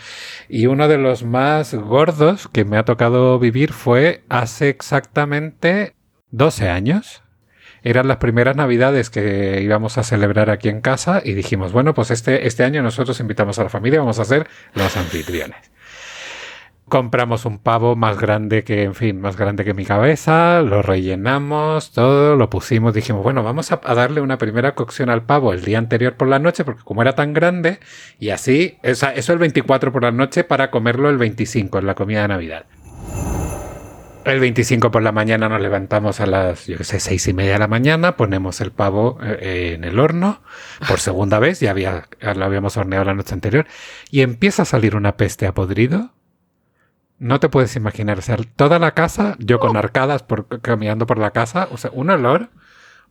Y 0.50 0.66
uno 0.66 0.87
de 0.87 0.99
los 0.99 1.25
más 1.25 1.73
gordos 1.73 2.49
que 2.49 2.66
me 2.66 2.76
ha 2.76 2.85
tocado 2.85 3.38
vivir 3.38 3.73
fue 3.73 4.25
hace 4.28 4.69
exactamente 4.69 5.95
12 6.33 6.69
años 6.69 7.23
eran 7.83 8.09
las 8.09 8.19
primeras 8.19 8.57
navidades 8.57 9.11
que 9.11 9.61
íbamos 9.63 9.99
a 9.99 10.03
celebrar 10.03 10.51
aquí 10.51 10.69
en 10.69 10.81
casa 10.81 11.23
y 11.25 11.35
dijimos, 11.35 11.73
bueno, 11.73 11.95
pues 11.95 12.11
este, 12.11 12.47
este 12.47 12.65
año 12.65 12.83
nosotros 12.83 13.21
invitamos 13.21 13.59
a 13.59 13.65
la 13.65 13.69
familia, 13.69 14.01
vamos 14.01 14.19
a 14.19 14.25
ser 14.25 14.49
los 14.75 14.97
anfitriones. 14.97 15.71
Compramos 16.91 17.45
un 17.45 17.59
pavo 17.59 17.95
más 17.95 18.19
grande 18.19 18.65
que, 18.65 18.83
en 18.83 18.97
fin, 18.97 19.21
más 19.21 19.37
grande 19.37 19.65
que 19.65 19.75
mi 19.75 19.85
cabeza, 19.85 20.61
lo 20.63 20.83
rellenamos, 20.83 21.93
todo, 21.93 22.35
lo 22.35 22.51
pusimos, 22.51 22.93
dijimos, 22.95 23.23
bueno, 23.23 23.45
vamos 23.45 23.71
a, 23.71 23.77
darle 23.77 24.21
una 24.21 24.39
primera 24.39 24.75
cocción 24.75 25.09
al 25.09 25.23
pavo 25.23 25.53
el 25.53 25.63
día 25.63 25.79
anterior 25.79 26.15
por 26.15 26.27
la 26.27 26.41
noche, 26.41 26.65
porque 26.65 26.83
como 26.83 27.03
era 27.03 27.15
tan 27.15 27.33
grande, 27.33 27.79
y 28.19 28.31
así, 28.31 28.77
eso 28.83 29.33
el 29.33 29.39
24 29.39 29.93
por 29.93 30.03
la 30.03 30.11
noche 30.11 30.43
para 30.43 30.73
comerlo 30.73 31.09
el 31.11 31.17
25 31.17 31.79
en 31.79 31.87
la 31.87 31.95
comida 31.95 32.23
de 32.23 32.29
Navidad. 32.29 32.67
El 34.25 34.39
25 34.39 34.91
por 34.91 35.03
la 35.03 35.12
mañana 35.12 35.49
nos 35.49 35.62
levantamos 35.62 36.21
a 36.21 36.27
las, 36.27 36.67
yo 36.67 36.77
qué 36.77 36.85
sé, 36.85 37.00
seis 37.00 37.27
y 37.27 37.33
media 37.33 37.55
de 37.55 37.59
la 37.59 37.69
mañana, 37.69 38.17
ponemos 38.17 38.61
el 38.61 38.71
pavo 38.71 39.19
eh, 39.23 39.73
en 39.75 39.85
el 39.85 39.99
horno 39.99 40.43
por 40.87 41.00
segunda 41.00 41.39
vez, 41.39 41.61
ya, 41.61 41.71
había, 41.71 42.07
lo 42.21 42.45
habíamos 42.45 42.77
horneado 42.77 43.07
la 43.07 43.15
noche 43.15 43.33
anterior, 43.33 43.67
y 44.11 44.21
empieza 44.21 44.62
a 44.62 44.67
salir 44.67 44.95
una 44.95 45.17
peste 45.17 45.47
a 45.47 45.55
podrido. 45.55 46.12
No 47.19 47.41
te 47.41 47.49
puedes 47.49 47.77
imaginar, 47.77 48.19
o 48.19 48.23
sea, 48.23 48.37
toda 48.57 48.79
la 48.79 48.93
casa, 48.93 49.37
yo 49.39 49.59
con 49.59 49.77
arcadas 49.77 50.23
por, 50.23 50.61
caminando 50.61 51.07
por 51.07 51.19
la 51.19 51.31
casa, 51.31 51.69
o 51.71 51.79
sea, 51.79 51.91
un 51.95 52.11
olor 52.11 52.50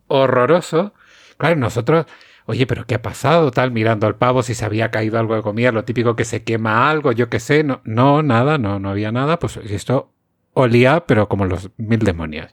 horroroso. 0.08 0.94
Claro, 1.38 1.56
nosotros, 1.56 2.06
oye, 2.46 2.68
pero 2.68 2.86
¿qué 2.86 2.96
ha 2.96 3.01
pasado? 3.01 3.51
Tal, 3.51 3.72
mirando 3.72 4.08
al 4.08 4.16
pavo, 4.16 4.44
si 4.44 4.54
se 4.56 4.66
había 4.66 4.92
caído 4.92 5.20
algo 5.20 5.36
de 5.36 5.42
comida, 5.42 5.72
lo 5.72 5.86
típico 5.86 6.16
que 6.16 6.25
se 6.25 6.44
quema 6.44 6.89
algo, 6.89 7.12
yo 7.12 7.30
qué 7.30 7.39
sé, 7.39 7.63
no, 7.63 7.82
no, 7.84 8.24
nada, 8.24 8.58
no, 8.58 8.80
no 8.80 8.89
había 8.89 9.12
nada, 9.12 9.39
pues 9.39 9.58
esto 9.58 10.13
olía, 10.53 11.06
pero 11.06 11.29
como 11.29 11.46
los 11.46 11.70
mil 11.77 12.00
demonios. 12.00 12.51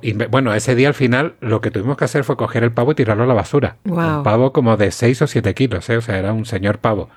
Y 0.00 0.12
bueno, 0.12 0.54
ese 0.54 0.74
día 0.74 0.88
al 0.88 0.94
final 0.94 1.36
lo 1.40 1.60
que 1.60 1.70
tuvimos 1.70 1.96
que 1.96 2.04
hacer 2.04 2.24
fue 2.24 2.36
coger 2.36 2.64
el 2.64 2.72
pavo 2.72 2.92
y 2.92 2.94
tirarlo 2.94 3.24
a 3.24 3.26
la 3.26 3.34
basura. 3.34 3.76
Un 3.84 4.22
pavo 4.22 4.52
como 4.52 4.76
de 4.76 4.90
6 4.90 5.22
o 5.22 5.26
7 5.26 5.54
kilos, 5.54 5.88
¿eh? 5.90 5.96
o 5.96 6.00
sea, 6.00 6.18
era 6.18 6.32
un 6.32 6.44
señor 6.44 6.78
pavo. 6.78 7.08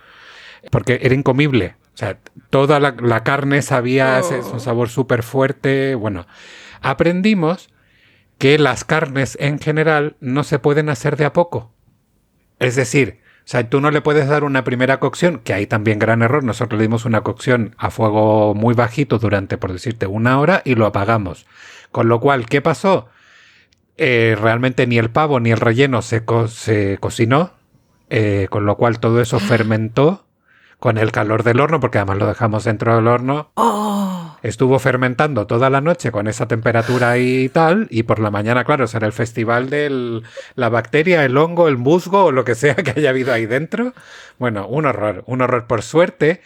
Porque 0.71 0.99
era 1.01 1.15
incomible. 1.15 1.75
O 1.93 1.97
sea, 1.97 2.19
toda 2.49 2.79
la, 2.79 3.23
carne 3.23 3.61
sabía 3.61 4.21
oh. 4.21 4.53
un 4.53 4.59
sabor 4.59 4.89
súper 4.89 5.23
fuerte. 5.23 5.95
Bueno, 5.95 6.27
aprendimos 6.81 7.69
que 8.37 8.59
las 8.59 8.83
carnes 8.83 9.37
en 9.39 9.59
general 9.59 10.17
no 10.19 10.43
se 10.43 10.59
pueden 10.59 10.89
hacer 10.89 11.15
de 11.15 11.25
a 11.25 11.33
poco. 11.33 11.71
Es 12.59 12.75
decir, 12.75 13.21
sea, 13.47 13.69
tú 13.69 13.79
no 13.79 13.91
le 13.91 14.01
puedes 14.01 14.27
dar 14.27 14.43
una 14.43 14.63
primera 14.63 14.99
cocción, 14.99 15.39
que 15.39 15.53
hay 15.53 15.67
también 15.67 15.99
gran 15.99 16.21
error. 16.23 16.43
Nosotros 16.43 16.77
le 16.77 16.83
dimos 16.83 17.05
una 17.05 17.21
cocción 17.21 17.75
a 17.77 17.91
fuego 17.91 18.55
muy 18.55 18.73
bajito 18.73 19.19
durante, 19.19 19.57
por 19.57 19.71
decirte, 19.71 20.07
una 20.07 20.39
hora 20.39 20.61
y 20.65 20.75
lo 20.75 20.85
apagamos. 20.85 21.45
Con 21.91 22.07
lo 22.07 22.19
cual, 22.19 22.47
¿qué 22.47 22.61
pasó? 22.61 23.07
Eh, 23.97 24.35
realmente 24.41 24.87
ni 24.87 24.97
el 24.97 25.11
pavo 25.11 25.39
ni 25.39 25.51
el 25.51 25.59
relleno 25.59 26.01
se, 26.01 26.23
se 26.47 26.97
cocinó, 26.99 27.53
eh, 28.09 28.47
con 28.49 28.65
lo 28.65 28.77
cual 28.77 28.99
todo 28.99 29.21
eso 29.21 29.39
fermentó 29.39 30.24
con 30.79 30.97
el 30.97 31.11
calor 31.11 31.43
del 31.43 31.59
horno, 31.59 31.79
porque 31.79 31.97
además 31.97 32.17
lo 32.17 32.27
dejamos 32.27 32.63
dentro 32.63 32.95
del 32.95 33.07
horno. 33.07 33.51
Oh. 33.55 34.37
Estuvo 34.43 34.77
fermentando 34.77 35.47
toda 35.47 35.69
la 35.69 35.81
noche 35.81 36.11
con 36.11 36.27
esa 36.27 36.47
temperatura 36.47 37.17
y 37.17 37.49
tal, 37.49 37.87
y 37.89 38.03
por 38.03 38.19
la 38.19 38.29
mañana, 38.29 38.63
claro, 38.63 38.85
será 38.85 39.07
el 39.07 39.13
festival 39.13 39.69
de 39.69 40.21
la 40.55 40.69
bacteria, 40.69 41.25
el 41.25 41.35
hongo, 41.37 41.67
el 41.67 41.77
musgo 41.77 42.25
o 42.25 42.31
lo 42.31 42.45
que 42.45 42.53
sea 42.53 42.75
que 42.75 42.91
haya 42.91 43.09
habido 43.09 43.33
ahí 43.33 43.47
dentro. 43.47 43.93
Bueno, 44.37 44.67
un 44.67 44.85
horror, 44.85 45.23
un 45.25 45.41
horror 45.41 45.65
por 45.65 45.81
suerte. 45.81 46.41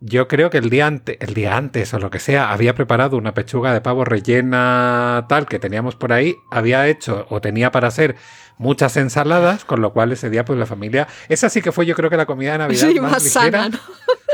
Yo 0.00 0.28
creo 0.28 0.50
que 0.50 0.58
el 0.58 0.68
día, 0.68 0.86
el 0.88 1.34
día 1.34 1.56
antes 1.56 1.94
o 1.94 1.98
lo 1.98 2.10
que 2.10 2.18
sea 2.18 2.52
había 2.52 2.74
preparado 2.74 3.16
una 3.16 3.34
pechuga 3.34 3.72
de 3.72 3.80
pavo 3.80 4.04
rellena 4.04 5.24
tal 5.28 5.46
que 5.46 5.58
teníamos 5.58 5.96
por 5.96 6.12
ahí, 6.12 6.36
había 6.50 6.86
hecho 6.86 7.26
o 7.30 7.40
tenía 7.40 7.70
para 7.70 7.88
hacer 7.88 8.16
muchas 8.58 8.96
ensaladas, 8.96 9.64
con 9.64 9.80
lo 9.80 9.92
cual 9.92 10.12
ese 10.12 10.30
día 10.30 10.44
pues 10.44 10.58
la 10.58 10.66
familia, 10.66 11.08
esa 11.28 11.48
sí 11.48 11.62
que 11.62 11.72
fue 11.72 11.86
yo 11.86 11.94
creo 11.94 12.10
que 12.10 12.16
la 12.16 12.26
comida 12.26 12.52
de 12.52 12.58
Navidad 12.58 12.90
más, 13.00 13.24
ligera 13.24 13.70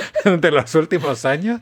de 0.24 0.50
los 0.50 0.74
últimos 0.74 1.24
años, 1.24 1.60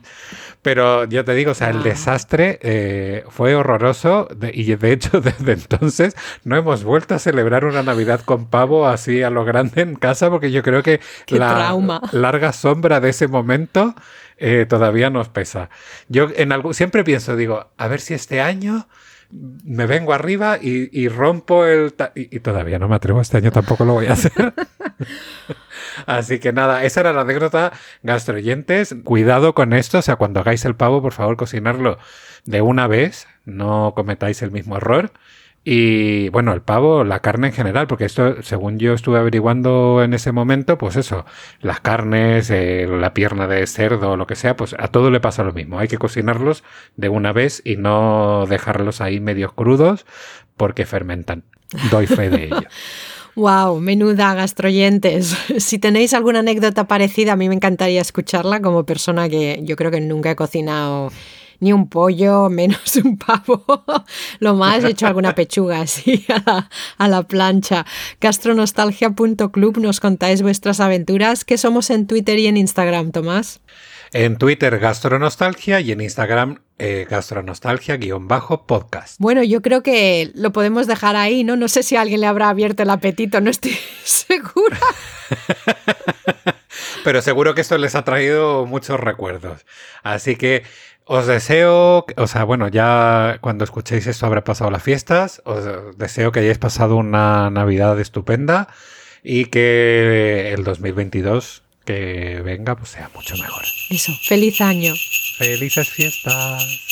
pero 0.61 1.05
yo 1.05 1.25
te 1.25 1.33
digo, 1.33 1.51
o 1.51 1.55
sea, 1.55 1.69
el 1.69 1.83
desastre 1.83 2.59
eh, 2.61 3.23
fue 3.29 3.55
horroroso 3.55 4.27
y 4.53 4.75
de 4.75 4.91
hecho 4.91 5.21
desde 5.21 5.53
entonces 5.53 6.15
no 6.43 6.55
hemos 6.55 6.83
vuelto 6.83 7.15
a 7.15 7.19
celebrar 7.19 7.65
una 7.65 7.83
Navidad 7.83 8.21
con 8.21 8.47
pavo 8.47 8.87
así 8.87 9.23
a 9.23 9.29
lo 9.29 9.45
grande 9.45 9.81
en 9.81 9.95
casa 9.95 10.29
porque 10.29 10.51
yo 10.51 10.63
creo 10.63 10.83
que 10.83 11.01
la 11.27 11.75
larga 12.11 12.53
sombra 12.53 12.99
de 12.99 13.09
ese 13.09 13.27
momento 13.27 13.95
eh, 14.37 14.65
todavía 14.67 15.09
nos 15.09 15.29
pesa. 15.29 15.69
Yo 16.07 16.27
en 16.35 16.51
algo, 16.51 16.73
siempre 16.73 17.03
pienso, 17.03 17.35
digo, 17.35 17.71
a 17.77 17.87
ver 17.87 17.99
si 17.99 18.13
este 18.13 18.41
año 18.41 18.87
me 19.31 19.85
vengo 19.85 20.13
arriba 20.13 20.57
y, 20.61 21.07
rompo 21.07 21.65
el... 21.65 21.93
Y, 22.15 22.39
todavía 22.39 22.79
no 22.79 22.87
me 22.87 22.95
atrevo, 22.95 23.21
este 23.21 23.37
año 23.37 23.51
tampoco 23.51 23.85
lo 23.85 23.93
voy 23.93 24.07
a 24.07 24.13
hacer. 24.13 24.53
Así 26.05 26.39
que 26.39 26.53
nada, 26.53 26.83
esa 26.83 27.01
era 27.01 27.13
la 27.13 27.21
anécdota 27.21 27.71
gastroyentes. 28.03 28.95
Cuidado 29.03 29.53
con 29.53 29.73
esto, 29.73 29.99
o 29.99 30.01
sea, 30.01 30.15
cuando 30.15 30.39
hagáis 30.39 30.65
el 30.65 30.75
pavo, 30.75 31.01
por 31.01 31.13
favor, 31.13 31.37
cocinarlo 31.37 31.97
de 32.45 32.61
una 32.61 32.87
vez, 32.87 33.27
no 33.45 33.93
cometáis 33.95 34.41
el 34.41 34.51
mismo 34.51 34.77
error. 34.77 35.11
Y 35.63 36.29
bueno, 36.29 36.53
el 36.53 36.61
pavo, 36.61 37.03
la 37.03 37.19
carne 37.19 37.47
en 37.47 37.53
general, 37.53 37.85
porque 37.85 38.05
esto, 38.05 38.41
según 38.41 38.79
yo 38.79 38.93
estuve 38.93 39.19
averiguando 39.19 40.01
en 40.03 40.15
ese 40.15 40.31
momento, 40.31 40.79
pues 40.79 40.95
eso, 40.95 41.23
las 41.61 41.79
carnes, 41.79 42.49
eh, 42.49 42.87
la 42.89 43.13
pierna 43.13 43.47
de 43.47 43.67
cerdo 43.67 44.17
lo 44.17 44.25
que 44.25 44.35
sea, 44.35 44.55
pues 44.55 44.75
a 44.79 44.87
todo 44.87 45.11
le 45.11 45.19
pasa 45.19 45.43
lo 45.43 45.53
mismo. 45.53 45.77
Hay 45.77 45.87
que 45.87 45.99
cocinarlos 45.99 46.63
de 46.95 47.09
una 47.09 47.31
vez 47.31 47.61
y 47.63 47.77
no 47.77 48.47
dejarlos 48.47 49.01
ahí 49.01 49.19
medios 49.19 49.53
crudos 49.53 50.07
porque 50.57 50.85
fermentan. 50.87 51.43
Doy 51.91 52.07
fe 52.07 52.29
de 52.29 52.45
ello. 52.45 52.67
Wow, 53.35 53.79
menuda 53.79 54.33
gastroyentes. 54.33 55.35
Si 55.59 55.79
tenéis 55.79 56.13
alguna 56.13 56.39
anécdota 56.39 56.87
parecida, 56.87 57.33
a 57.33 57.35
mí 57.35 57.47
me 57.47 57.55
encantaría 57.55 58.01
escucharla 58.01 58.61
como 58.61 58.85
persona 58.85 59.29
que 59.29 59.61
yo 59.63 59.75
creo 59.75 59.91
que 59.91 60.01
nunca 60.01 60.31
he 60.31 60.35
cocinado 60.35 61.11
ni 61.61 61.71
un 61.71 61.87
pollo, 61.87 62.49
menos 62.49 62.97
un 63.05 63.17
pavo. 63.17 63.63
Lo 64.39 64.55
más, 64.55 64.83
he 64.83 64.89
hecho 64.89 65.07
alguna 65.07 65.33
pechuga 65.33 65.79
así 65.81 66.25
a 66.97 67.07
la, 67.07 67.23
plancha. 67.23 67.85
Gastronostalgia.club 68.19 69.77
nos 69.77 70.01
contáis 70.01 70.41
vuestras 70.41 70.81
aventuras. 70.81 71.45
¿Qué 71.45 71.57
somos 71.57 71.89
en 71.89 72.07
Twitter 72.07 72.37
y 72.39 72.47
en 72.47 72.57
Instagram, 72.57 73.11
Tomás? 73.11 73.61
En 74.13 74.37
Twitter 74.37 74.77
Gastronostalgia 74.77 75.79
y 75.79 75.93
en 75.93 76.01
Instagram 76.01 76.59
eh, 76.79 77.07
Gastronostalgia-podcast. 77.09 79.15
Bueno, 79.19 79.41
yo 79.43 79.61
creo 79.61 79.83
que 79.83 80.31
lo 80.33 80.51
podemos 80.51 80.87
dejar 80.87 81.15
ahí, 81.15 81.45
¿no? 81.45 81.55
No 81.55 81.69
sé 81.69 81.83
si 81.83 81.95
a 81.95 82.01
alguien 82.01 82.19
le 82.19 82.27
habrá 82.27 82.49
abierto 82.49 82.83
el 82.83 82.89
apetito, 82.89 83.39
no 83.39 83.49
estoy 83.49 83.77
segura. 84.03 84.77
Pero 87.03 87.21
seguro 87.21 87.55
que 87.55 87.61
esto 87.61 87.77
les 87.77 87.95
ha 87.95 88.03
traído 88.03 88.65
muchos 88.65 88.99
recuerdos. 88.99 89.65
Así 90.03 90.35
que 90.35 90.63
os 91.05 91.27
deseo, 91.27 92.05
o 92.15 92.27
sea, 92.27 92.43
bueno, 92.43 92.67
ya 92.67 93.37
cuando 93.41 93.63
escuchéis 93.63 94.07
esto 94.07 94.25
habrá 94.25 94.43
pasado 94.43 94.71
las 94.71 94.83
fiestas. 94.83 95.41
Os 95.45 95.97
deseo 95.97 96.31
que 96.31 96.39
hayáis 96.39 96.57
pasado 96.57 96.95
una 96.95 97.49
Navidad 97.49 97.99
estupenda 97.99 98.67
y 99.23 99.45
que 99.45 100.53
el 100.53 100.63
2022 100.63 101.63
que 101.85 102.41
venga 102.43 102.75
pues 102.75 102.91
sea 102.91 103.09
mucho 103.13 103.35
mejor. 103.37 103.63
Eso, 103.89 104.13
feliz 104.23 104.61
año. 104.61 104.93
Felices 105.37 105.89
fiestas. 105.89 106.91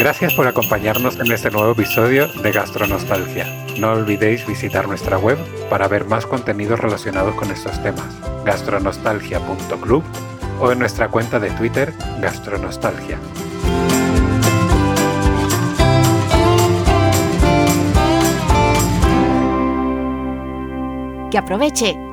Gracias 0.00 0.32
por 0.32 0.46
acompañarnos 0.46 1.20
en 1.20 1.30
este 1.30 1.50
nuevo 1.50 1.72
episodio 1.72 2.26
de 2.26 2.52
Gastronostalgia. 2.52 3.66
No 3.78 3.92
olvidéis 3.92 4.46
visitar 4.46 4.88
nuestra 4.88 5.18
web 5.18 5.36
para 5.68 5.88
ver 5.88 6.06
más 6.06 6.24
contenidos 6.24 6.80
relacionados 6.80 7.34
con 7.34 7.50
estos 7.50 7.82
temas, 7.82 8.06
gastronostalgia.club 8.46 10.02
o 10.58 10.72
en 10.72 10.78
nuestra 10.78 11.08
cuenta 11.08 11.38
de 11.38 11.50
Twitter, 11.50 11.92
Gastronostalgia. 12.18 13.18
Que 21.30 21.36
aproveche 21.36 22.09